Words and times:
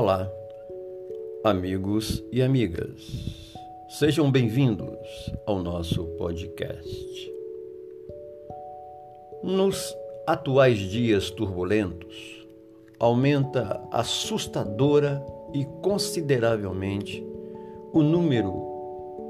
Olá, 0.00 0.30
amigos 1.42 2.22
e 2.30 2.40
amigas. 2.40 3.52
Sejam 3.88 4.30
bem-vindos 4.30 4.96
ao 5.44 5.60
nosso 5.60 6.04
podcast. 6.16 7.32
Nos 9.42 9.92
atuais 10.24 10.78
dias 10.78 11.32
turbulentos, 11.32 12.46
aumenta 12.96 13.82
assustadora 13.90 15.20
e 15.52 15.64
consideravelmente 15.82 17.26
o 17.92 18.00
número 18.00 18.54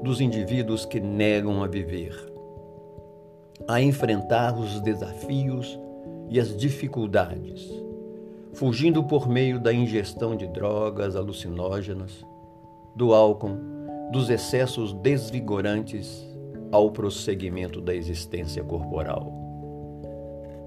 dos 0.03 0.21
indivíduos 0.21 0.85
que 0.85 0.99
negam 0.99 1.63
a 1.63 1.67
viver, 1.67 2.15
a 3.67 3.81
enfrentar 3.81 4.55
os 4.55 4.79
desafios 4.81 5.79
e 6.29 6.39
as 6.39 6.55
dificuldades, 6.55 7.88
fugindo 8.53 9.03
por 9.03 9.27
meio 9.27 9.59
da 9.59 9.73
ingestão 9.73 10.35
de 10.35 10.47
drogas 10.47 11.15
alucinógenas, 11.15 12.25
do 12.95 13.13
álcool, 13.13 13.57
dos 14.11 14.29
excessos 14.29 14.93
desvigorantes 14.93 16.27
ao 16.71 16.91
prosseguimento 16.91 17.79
da 17.79 17.93
existência 17.93 18.63
corporal. 18.63 19.31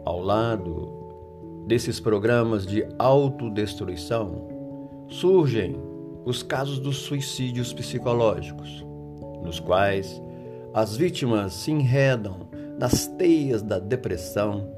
Ao 0.04 0.20
lado 0.20 1.64
desses 1.66 2.00
programas 2.00 2.66
de 2.66 2.86
autodestruição, 2.98 4.48
surgem 5.08 5.76
os 6.24 6.42
casos 6.42 6.78
dos 6.78 6.98
suicídios 6.98 7.72
psicológicos, 7.72 8.84
nos 9.42 9.58
quais 9.60 10.22
as 10.72 10.96
vítimas 10.96 11.52
se 11.52 11.70
enredam 11.70 12.48
nas 12.78 13.06
teias 13.06 13.62
da 13.62 13.78
depressão, 13.78 14.68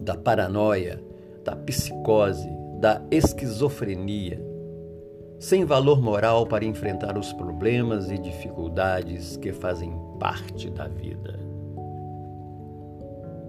da 0.00 0.16
paranoia, 0.16 1.02
da 1.48 1.56
psicose, 1.56 2.50
da 2.78 3.00
esquizofrenia, 3.10 4.38
sem 5.40 5.64
valor 5.64 6.02
moral 6.02 6.46
para 6.46 6.62
enfrentar 6.62 7.16
os 7.16 7.32
problemas 7.32 8.10
e 8.10 8.18
dificuldades 8.18 9.38
que 9.38 9.50
fazem 9.50 9.98
parte 10.20 10.68
da 10.68 10.86
vida. 10.86 11.40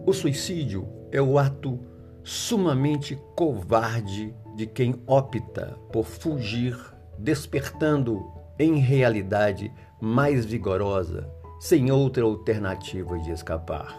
O 0.05 0.13
suicídio 0.13 0.87
é 1.11 1.21
o 1.21 1.37
ato 1.37 1.77
sumamente 2.23 3.21
covarde 3.35 4.33
de 4.55 4.65
quem 4.65 4.95
opta 5.05 5.77
por 5.91 6.05
fugir, 6.05 6.77
despertando 7.17 8.23
em 8.57 8.77
realidade 8.77 9.69
mais 9.99 10.45
vigorosa, 10.45 11.29
sem 11.59 11.91
outra 11.91 12.23
alternativa 12.23 13.19
de 13.19 13.31
escapar. 13.31 13.93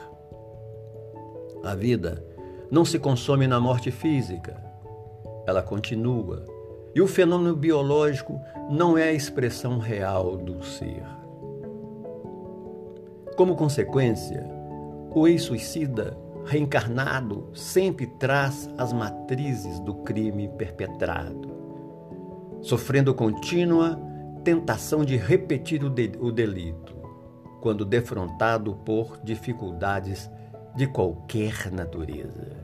A 1.63 1.75
vida 1.75 2.25
não 2.71 2.85
se 2.85 2.99
consome 2.99 3.47
na 3.47 3.59
morte 3.59 3.91
física, 3.91 4.63
ela 5.47 5.63
continua. 5.63 6.45
E 6.95 7.01
o 7.01 7.07
fenômeno 7.07 7.55
biológico 7.55 8.41
não 8.71 8.97
é 8.97 9.05
a 9.05 9.13
expressão 9.13 9.79
real 9.79 10.37
do 10.37 10.63
ser. 10.65 11.03
Como 13.37 13.57
consequência, 13.57 14.45
o 15.15 15.27
ex-suicida 15.27 16.17
reencarnado 16.45 17.49
sempre 17.55 18.07
traz 18.07 18.69
as 18.77 18.93
matrizes 18.93 19.81
do 19.81 19.95
crime 19.95 20.49
perpetrado, 20.49 21.49
sofrendo 22.61 23.15
contínua 23.15 24.01
tentação 24.45 25.05
de 25.05 25.17
repetir 25.17 25.85
o, 25.85 25.91
de, 25.91 26.13
o 26.19 26.31
delito, 26.31 26.97
quando 27.61 27.85
defrontado 27.85 28.75
por 28.85 29.19
dificuldades 29.23 30.31
de 30.75 30.87
qualquer 30.87 31.71
natureza. 31.71 32.57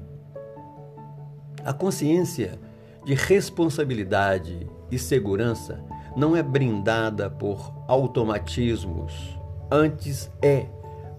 A 1.64 1.72
consciência 1.72 2.58
de 3.04 3.14
responsabilidade 3.14 4.68
e 4.90 4.98
segurança 4.98 5.82
não 6.16 6.36
é 6.36 6.42
brindada 6.42 7.28
por 7.28 7.72
automatismos, 7.88 9.38
antes 9.70 10.30
é 10.40 10.66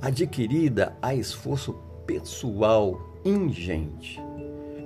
adquirida 0.02 0.96
a 1.02 1.14
esforço 1.14 1.74
pessoal 2.06 3.00
ingente. 3.24 4.22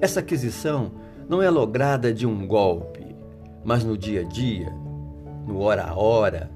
Essa 0.02 0.20
aquisição 0.20 0.92
não 1.30 1.42
é 1.42 1.50
lograda 1.50 2.14
de 2.14 2.26
um 2.26 2.48
golpe, 2.48 3.16
mas 3.64 3.84
no 3.84 3.98
dia 3.98 4.22
a 4.22 4.24
dia, 4.24 4.74
no 5.46 5.60
hora 5.60 5.86
a 5.86 5.96
hora, 5.96 6.52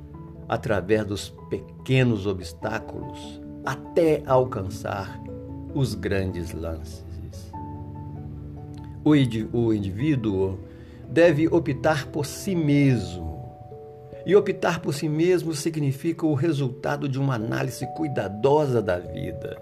através 0.49 1.05
dos 1.05 1.29
pequenos 1.49 2.25
obstáculos, 2.25 3.41
até 3.65 4.23
alcançar 4.25 5.19
os 5.75 5.93
grandes 5.93 6.53
lances. 6.53 7.03
O 9.03 9.13
indivíduo 9.73 10.57
deve 11.07 11.47
optar 11.49 12.07
por 12.07 12.25
si 12.25 12.55
mesmo 12.55 13.35
e 14.25 14.35
optar 14.35 14.81
por 14.81 14.93
si 14.93 15.07
mesmo 15.07 15.53
significa 15.53 16.25
o 16.25 16.33
resultado 16.33 17.07
de 17.07 17.19
uma 17.19 17.35
análise 17.35 17.85
cuidadosa 17.93 18.81
da 18.81 18.97
vida 18.97 19.61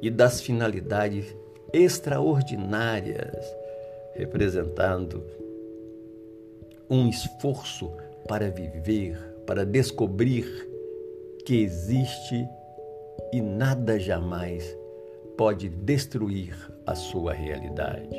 e 0.00 0.08
das 0.08 0.40
finalidades 0.40 1.36
extraordinárias, 1.72 3.44
representando 4.14 5.22
um 6.88 7.08
esforço 7.08 7.92
para 8.26 8.48
viver, 8.48 9.18
para 9.46 9.66
descobrir 9.66 10.46
que 11.44 11.62
existe 11.62 12.48
e 13.32 13.42
nada 13.42 13.98
jamais 14.00 14.79
pode 15.40 15.70
destruir 15.70 16.54
a 16.84 16.94
sua 16.94 17.32
realidade. 17.32 18.14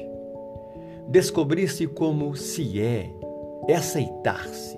Descobrir-se 1.08 1.86
como 1.86 2.36
se 2.36 2.82
é, 2.82 3.14
é 3.68 3.76
aceitar-se 3.76 4.76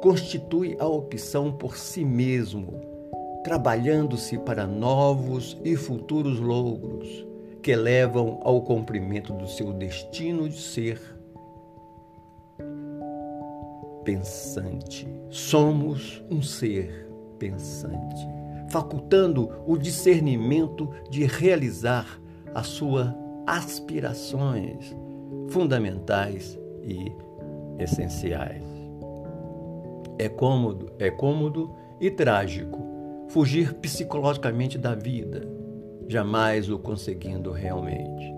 constitui 0.00 0.76
a 0.80 0.88
opção 0.88 1.52
por 1.52 1.76
si 1.76 2.04
mesmo, 2.04 2.80
trabalhando-se 3.44 4.36
para 4.38 4.66
novos 4.66 5.56
e 5.64 5.76
futuros 5.76 6.40
logros 6.40 7.24
que 7.62 7.76
levam 7.76 8.40
ao 8.42 8.60
cumprimento 8.62 9.32
do 9.32 9.46
seu 9.46 9.72
destino 9.72 10.48
de 10.48 10.58
ser 10.58 11.00
pensante. 14.02 15.06
Somos 15.30 16.24
um 16.28 16.42
ser 16.42 17.08
pensante, 17.38 18.26
facultando 18.70 19.50
o 19.66 19.76
discernimento 19.76 20.90
de 21.10 21.24
realizar 21.24 22.20
as 22.54 22.66
suas 22.66 23.08
aspirações 23.46 24.94
fundamentais 25.48 26.58
e 26.82 27.12
essenciais. 27.78 28.62
É 30.18 30.28
cômodo, 30.28 30.92
é 30.98 31.10
cômodo 31.10 31.74
e 32.00 32.10
trágico 32.10 32.86
fugir 33.28 33.74
psicologicamente 33.74 34.78
da 34.78 34.94
vida, 34.94 35.46
jamais 36.08 36.70
o 36.70 36.78
conseguindo 36.78 37.52
realmente. 37.52 38.32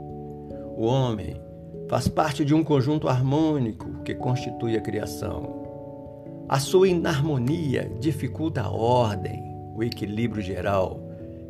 O 0.77 0.85
homem 0.85 1.41
faz 1.89 2.09
parte 2.09 2.45
de 2.45 2.55
um 2.55 2.65
conjunto 2.65 3.09
harmônico 3.09 4.03
que 4.05 4.15
constitui 4.15 4.77
a 4.77 4.81
criação. 4.81 5.61
A 6.49 6.59
sua 6.59 6.89
inarmonia 6.89 7.91
dificulta 8.01 8.63
a 8.63 8.71
ordem, 8.71 9.50
o 9.81 9.83
equilíbrio 9.83 10.43
geral 10.43 11.01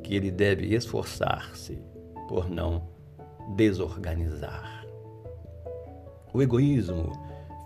que 0.04 0.14
ele 0.14 0.30
deve 0.30 0.72
esforçar-se 0.72 1.82
por 2.28 2.48
não 2.48 2.84
desorganizar. 3.56 4.86
O 6.32 6.40
egoísmo, 6.40 7.10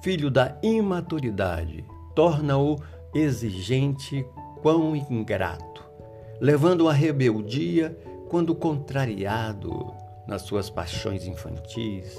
filho 0.03 0.31
da 0.31 0.57
imaturidade, 0.63 1.85
torna-o 2.15 2.79
exigente 3.15 4.27
quão 4.63 4.97
ingrato, 4.97 5.85
levando 6.41 6.89
à 6.89 6.95
rebeldia 6.95 7.95
quando 8.31 8.55
contrariado 8.55 9.93
nas 10.27 10.43
suas 10.43 10.71
paixões 10.71 11.27
infantis, 11.27 12.19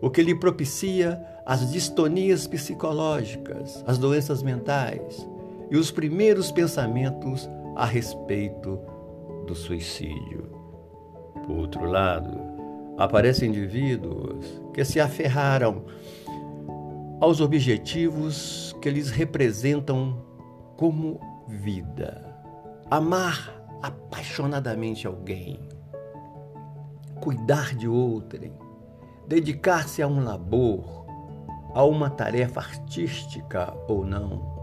o 0.00 0.08
que 0.08 0.22
lhe 0.22 0.36
propicia 0.36 1.20
as 1.44 1.72
distonias 1.72 2.46
psicológicas, 2.46 3.82
as 3.84 3.98
doenças 3.98 4.44
mentais 4.44 5.28
e 5.72 5.76
os 5.76 5.90
primeiros 5.90 6.52
pensamentos 6.52 7.50
a 7.76 7.84
respeito 7.84 8.78
do 9.46 9.54
suicídio. 9.54 10.48
Por 11.46 11.58
outro 11.58 11.84
lado, 11.84 12.38
aparecem 12.98 13.48
indivíduos 13.48 14.62
que 14.74 14.84
se 14.84 15.00
aferraram 15.00 15.84
aos 17.20 17.40
objetivos 17.40 18.76
que 18.80 18.90
lhes 18.90 19.10
representam 19.10 20.22
como 20.76 21.20
vida. 21.46 22.26
Amar 22.90 23.60
apaixonadamente 23.82 25.06
alguém, 25.06 25.60
cuidar 27.20 27.74
de 27.74 27.86
outrem, 27.86 28.52
dedicar-se 29.26 30.02
a 30.02 30.06
um 30.06 30.24
labor, 30.24 31.06
a 31.74 31.84
uma 31.84 32.10
tarefa 32.10 32.60
artística 32.60 33.72
ou 33.88 34.04
não, 34.04 34.58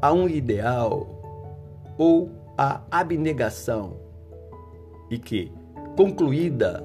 a 0.00 0.12
um 0.12 0.28
ideal 0.28 1.22
ou 1.96 2.41
a 2.56 2.82
abnegação, 2.90 3.96
e 5.10 5.18
que, 5.18 5.52
concluída 5.96 6.84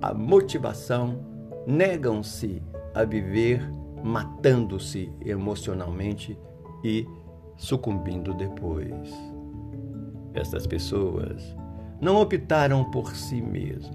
a 0.00 0.12
motivação, 0.12 1.24
negam-se 1.66 2.62
a 2.94 3.04
viver 3.04 3.62
matando-se 4.02 5.12
emocionalmente 5.24 6.38
e 6.84 7.06
sucumbindo 7.56 8.32
depois. 8.34 9.12
Estas 10.34 10.66
pessoas 10.66 11.56
não 12.00 12.20
optaram 12.20 12.88
por 12.90 13.14
si 13.14 13.40
mesmo, 13.40 13.92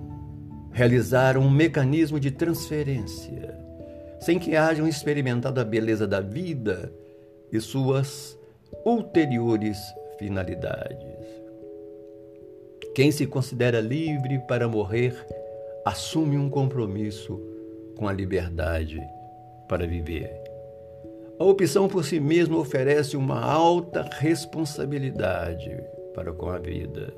realizaram 0.72 1.42
um 1.42 1.50
mecanismo 1.50 2.20
de 2.20 2.32
transferência, 2.32 3.58
sem 4.20 4.38
que 4.38 4.56
hajam 4.56 4.88
experimentado 4.88 5.60
a 5.60 5.66
beleza 5.66 6.08
da 6.08 6.20
vida 6.20 6.94
e 7.52 7.60
suas 7.60 8.38
ulteriores 8.86 9.78
finalidades. 10.18 11.44
Quem 12.96 13.12
se 13.12 13.26
considera 13.26 13.80
livre 13.80 14.40
para 14.48 14.68
morrer 14.68 15.16
assume 15.86 16.38
um 16.38 16.50
compromisso 16.50 17.40
com 17.96 18.08
a 18.08 18.14
liberdade 18.14 19.02
para 19.68 19.88
viver. 19.88 20.32
A 21.40 21.44
opção 21.44 21.88
por 21.88 22.06
si 22.06 22.20
mesmo 22.20 22.60
oferece 22.60 23.18
uma 23.18 23.42
alta 23.42 24.08
responsabilidade 24.20 25.76
para 26.14 26.32
com 26.32 26.50
a 26.50 26.60
vida, 26.60 27.14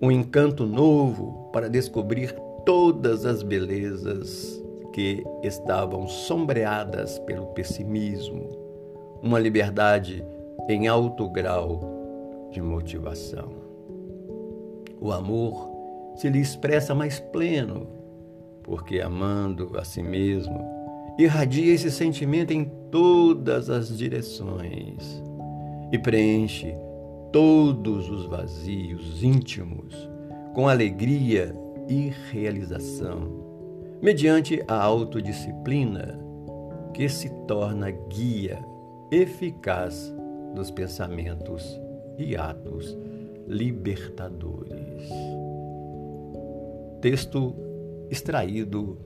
um 0.00 0.10
encanto 0.10 0.66
novo 0.66 1.50
para 1.52 1.68
descobrir 1.68 2.34
todas 2.64 3.26
as 3.26 3.42
belezas 3.42 4.60
que 4.92 5.22
estavam 5.42 6.08
sombreadas 6.08 7.18
pelo 7.20 7.46
pessimismo, 7.48 8.48
uma 9.22 9.38
liberdade 9.38 10.24
em 10.68 10.88
alto 10.88 11.28
grau 11.28 11.80
de 12.50 12.60
motivação. 12.60 13.50
O 15.00 15.12
amor 15.12 15.70
se 16.16 16.28
lhe 16.28 16.40
expressa 16.40 16.94
mais 16.94 17.18
pleno, 17.18 17.86
porque 18.62 19.00
amando 19.00 19.78
a 19.78 19.84
si 19.84 20.02
mesmo, 20.02 20.60
irradia 21.18 21.74
esse 21.74 21.90
sentimento 21.90 22.52
em 22.52 22.64
todas 22.90 23.70
as 23.70 23.96
direções 23.96 25.22
e 25.92 25.98
preenche 25.98 26.74
todos 27.32 28.10
os 28.10 28.26
vazios 28.26 29.22
íntimos 29.22 30.08
com 30.54 30.68
alegria 30.68 31.54
e 31.88 32.12
realização, 32.30 33.98
mediante 34.02 34.62
a 34.68 34.82
autodisciplina 34.82 36.18
que 36.92 37.08
se 37.08 37.30
torna 37.46 37.90
guia 37.90 38.58
eficaz 39.10 40.14
dos 40.54 40.70
pensamentos 40.70 41.80
e 42.18 42.36
atos 42.36 42.96
libertadores. 43.46 45.08
Texto 47.00 47.54
extraído 48.10 48.98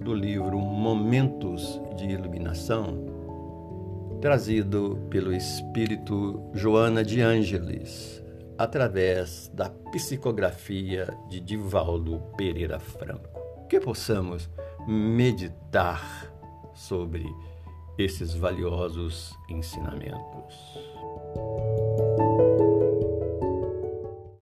do 0.00 0.14
livro 0.14 0.58
Momentos 0.58 1.80
de 1.96 2.06
Iluminação, 2.06 2.98
trazido 4.20 4.98
pelo 5.10 5.32
espírito 5.32 6.50
Joana 6.54 7.04
de 7.04 7.20
Ângeles, 7.20 8.22
através 8.58 9.50
da 9.54 9.68
psicografia 9.92 11.14
de 11.28 11.40
Divaldo 11.40 12.22
Pereira 12.36 12.78
Franco. 12.78 13.40
Que 13.68 13.80
possamos 13.80 14.48
meditar 14.86 16.32
sobre 16.74 17.24
esses 17.98 18.38
valiosos 18.38 19.38
ensinamentos. 19.48 20.78